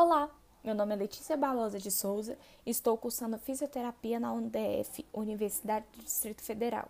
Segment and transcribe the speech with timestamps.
[0.00, 0.30] Olá,
[0.62, 6.04] meu nome é Letícia Barbosa de Souza e estou cursando fisioterapia na UNDF, Universidade do
[6.04, 6.88] Distrito Federal.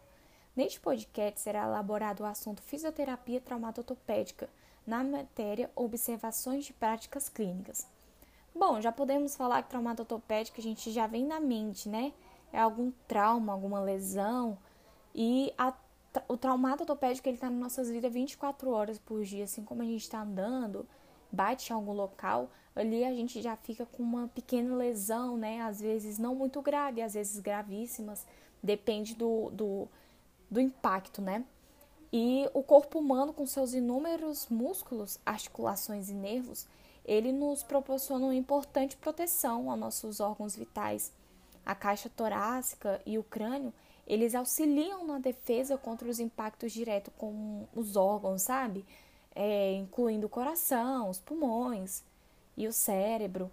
[0.54, 4.50] Neste podcast será elaborado o assunto fisioterapia traumatotopédica
[4.86, 7.86] na matéria Observações de Práticas Clínicas.
[8.54, 12.12] Bom, já podemos falar que traumatotopédica a gente já vem na mente, né?
[12.52, 14.58] É algum trauma, alguma lesão
[15.14, 15.72] e a,
[16.28, 20.02] o traumatotopédico ele está nas nossas vidas 24 horas por dia, assim como a gente
[20.02, 20.86] está andando,
[21.30, 25.60] bate em algum local, ali a gente já fica com uma pequena lesão, né?
[25.62, 28.26] Às vezes não muito grave, às vezes gravíssimas,
[28.62, 29.88] depende do, do,
[30.50, 31.44] do impacto, né?
[32.12, 36.66] E o corpo humano, com seus inúmeros músculos, articulações e nervos,
[37.04, 41.12] ele nos proporciona uma importante proteção aos nossos órgãos vitais.
[41.64, 43.74] A caixa torácica e o crânio,
[44.06, 48.86] eles auxiliam na defesa contra os impactos diretos com os órgãos, sabe?
[49.34, 52.02] É, incluindo o coração, os pulmões
[52.56, 53.50] e o cérebro.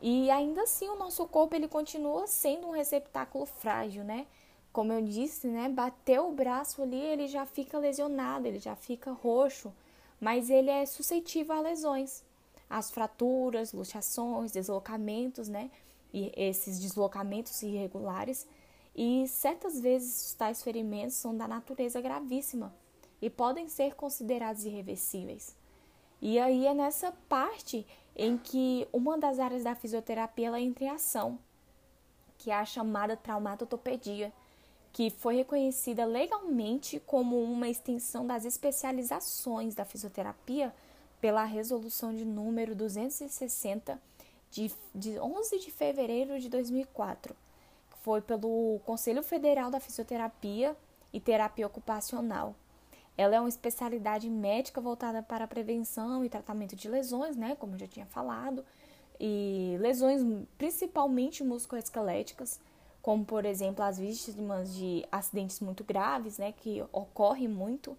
[0.00, 4.26] E ainda assim o nosso corpo ele continua sendo um receptáculo frágil, né?
[4.72, 5.68] Como eu disse, né?
[5.68, 9.72] Bateu o braço ali, ele já fica lesionado, ele já fica roxo,
[10.20, 12.22] mas ele é suscetível a lesões,
[12.70, 15.70] as fraturas, luxações, deslocamentos, né?
[16.12, 18.46] E esses deslocamentos irregulares.
[18.94, 22.74] E certas vezes tais ferimentos são da natureza gravíssima,
[23.20, 25.54] e podem ser considerados irreversíveis.
[26.20, 30.90] E aí é nessa parte em que uma das áreas da fisioterapia ela entra em
[30.90, 31.38] ação,
[32.36, 34.32] que é a chamada traumatologia,
[34.92, 40.74] que foi reconhecida legalmente como uma extensão das especializações da fisioterapia
[41.20, 44.00] pela resolução de número 260
[44.50, 47.34] de, de 11 de fevereiro de 2004,
[47.90, 50.76] que foi pelo Conselho Federal da Fisioterapia
[51.12, 52.54] e Terapia Ocupacional.
[53.18, 57.74] Ela é uma especialidade médica voltada para a prevenção e tratamento de lesões, né, como
[57.74, 58.64] eu já tinha falado,
[59.18, 60.22] e lesões
[60.56, 62.60] principalmente musculoesqueléticas,
[63.02, 67.98] como por exemplo as vítimas de acidentes muito graves, né, que ocorre muito.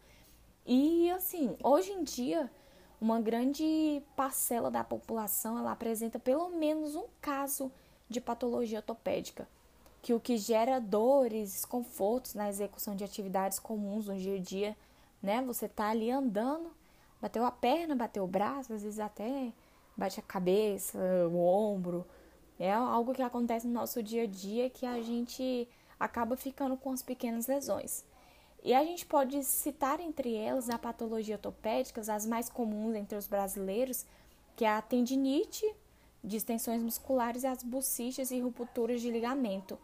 [0.65, 2.49] E assim, hoje em dia,
[3.01, 7.69] uma grande parcela da população ela apresenta pelo menos um caso
[8.07, 9.49] de patologia ortopédica,
[10.01, 14.77] que o que gera dores, desconfortos na execução de atividades comuns no dia a dia
[15.21, 15.41] né?
[15.43, 16.71] Você tá ali andando,
[17.21, 19.51] bateu a perna, bateu o braço, às vezes até
[19.95, 20.97] bate a cabeça,
[21.31, 22.05] o ombro.
[22.57, 25.67] É algo que acontece no nosso dia a dia que a gente
[25.99, 28.05] acaba ficando com as pequenas lesões.
[28.63, 33.27] E a gente pode citar entre elas a patologia ortopédica, as mais comuns entre os
[33.27, 34.05] brasileiros,
[34.55, 35.65] que é a tendinite,
[36.21, 39.79] distensões musculares e as buciches e rupturas de ligamento.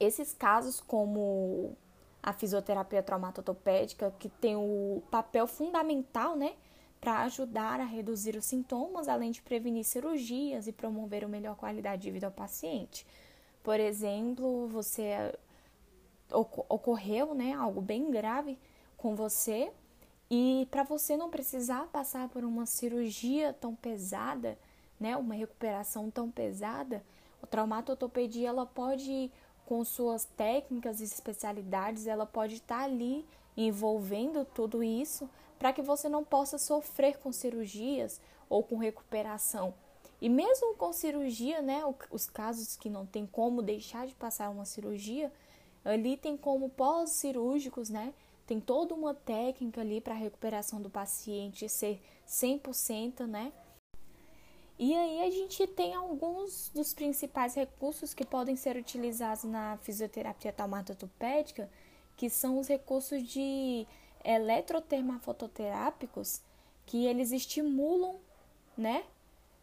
[0.00, 1.76] Esses casos, como
[2.22, 6.54] a fisioterapia traumatotopédica, que tem o papel fundamental, né,
[7.00, 12.02] para ajudar a reduzir os sintomas, além de prevenir cirurgias e promover uma melhor qualidade
[12.02, 13.04] de vida ao paciente.
[13.60, 15.36] Por exemplo, você
[16.30, 18.56] ocorreu, né, algo bem grave
[18.96, 19.72] com você
[20.30, 24.56] e para você não precisar passar por uma cirurgia tão pesada,
[24.98, 27.04] né, uma recuperação tão pesada,
[27.42, 29.30] a traumatologia ela pode
[29.66, 33.24] com suas técnicas e especialidades, ela pode estar tá ali
[33.56, 35.28] envolvendo tudo isso
[35.58, 39.74] para que você não possa sofrer com cirurgias ou com recuperação.
[40.20, 44.64] E mesmo com cirurgia, né, os casos que não tem como deixar de passar uma
[44.64, 45.32] cirurgia,
[45.84, 48.14] ali tem como pós-cirúrgicos, né,
[48.46, 53.52] tem toda uma técnica ali para a recuperação do paciente ser 100%, né,
[54.84, 60.52] e aí a gente tem alguns dos principais recursos que podem ser utilizados na fisioterapia
[60.52, 61.70] traumatopédica,
[62.16, 63.86] que são os recursos de
[64.24, 66.42] eletrotermafototerápicos,
[66.84, 68.16] que eles estimulam,
[68.76, 69.04] né,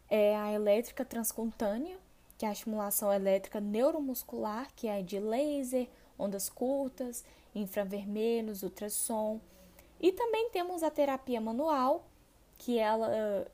[0.08, 1.98] é a elétrica transcutânea,
[2.38, 5.86] que é a estimulação elétrica neuromuscular, que é de laser,
[6.18, 7.22] ondas curtas,
[7.54, 9.38] infravermelhos, ultrassom.
[10.00, 12.06] E também temos a terapia manual,
[12.56, 13.46] que ela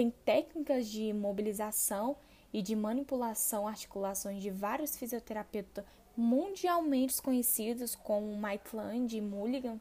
[0.00, 2.16] tem técnicas de mobilização
[2.54, 5.84] e de manipulação articulações de vários fisioterapeutas
[6.16, 9.78] mundialmente conhecidos como Maitland e Mulligan,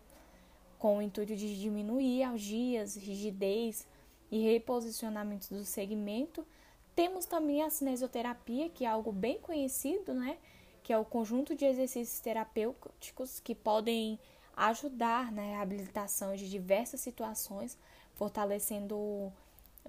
[0.78, 3.88] com o intuito de diminuir algias, rigidez
[4.30, 6.46] e reposicionamento do segmento.
[6.94, 10.38] Temos também a cinesioterapia, que é algo bem conhecido, né?
[10.84, 14.20] Que é o conjunto de exercícios terapêuticos que podem
[14.58, 17.78] ajudar na reabilitação de diversas situações,
[18.16, 19.32] fortalecendo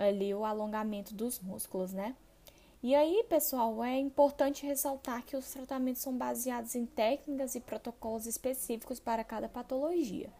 [0.02, 2.16] ali o alongamento dos músculos, né?
[2.82, 8.26] E aí, pessoal, é importante ressaltar que os tratamentos são baseados em técnicas e protocolos
[8.26, 10.30] específicos para cada patologia.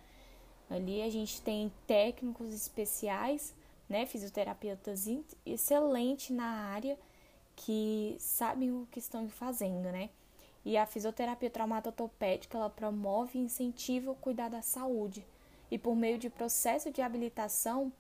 [0.71, 3.55] Ali a gente tem técnicos especiais
[3.91, 4.07] né?
[4.07, 5.07] Fisioterapeutas
[5.45, 6.97] excelentes na área
[7.57, 10.09] que sabem o que estão fazendo, né?
[10.65, 15.27] E a fisioterapia traumatopédica, ela promove e incentiva o cuidar da saúde.
[15.71, 17.93] E por meio de processo de habilitação,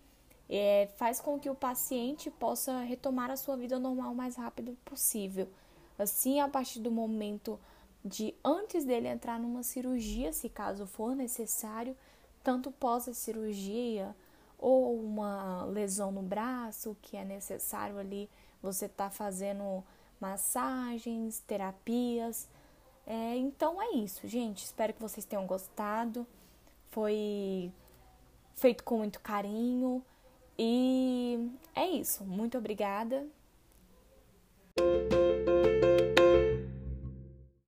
[0.52, 4.76] é, faz com que o paciente possa retomar a sua vida normal o mais rápido
[4.84, 5.48] possível.
[5.96, 7.58] Assim, a partir do momento
[8.04, 11.96] de antes dele entrar numa cirurgia, se caso for necessário,
[12.42, 14.16] tanto pós a cirurgia
[14.58, 18.28] ou uma lesão no braço, que é necessário ali
[18.60, 19.84] você tá fazendo
[20.20, 22.48] massagens, terapias.
[23.06, 24.64] É, então é isso, gente.
[24.64, 26.26] Espero que vocês tenham gostado.
[26.90, 27.72] Foi
[28.56, 30.04] feito com muito carinho.
[30.62, 31.38] E
[31.74, 32.22] é isso.
[32.22, 33.26] Muito obrigada.